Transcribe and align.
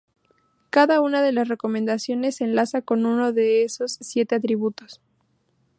Cada 0.71 0.99
una 0.99 1.21
de 1.21 1.31
las 1.31 1.47
recomendaciones 1.47 2.37
se 2.37 2.45
enlaza 2.45 2.81
con 2.81 3.05
uno 3.05 3.33
de 3.33 3.63
esos 3.63 3.99
siete 4.01 4.33
atributos. 4.33 4.99